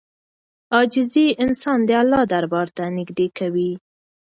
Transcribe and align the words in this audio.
عاجزي 0.75 1.25
انسان 1.43 1.79
د 1.85 1.89
الله 2.01 2.21
دربار 2.33 2.67
ته 2.77 2.83
نږدې 2.97 3.27
کوي. 3.37 3.71